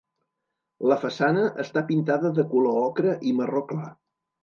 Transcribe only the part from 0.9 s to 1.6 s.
La façana